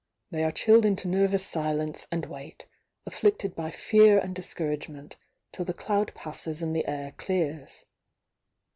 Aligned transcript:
They 0.31 0.43
are 0.43 0.51
chilled 0.51 0.83
into 0.83 1.07
nervous 1.07 1.45
silence 1.45 2.07
and 2.11 2.25
wait, 2.25 2.65
afflicted 3.05 3.55
by 3.55 3.69
fear 3.69 4.17
and 4.17 4.33
discouragement, 4.33 5.15
till 5.51 5.63
the 5.63 5.75
cloud 5.75 6.11
passes 6.15 6.63
and 6.63 6.75
the 6.75 6.87
air 6.87 7.11
clears. 7.17 7.85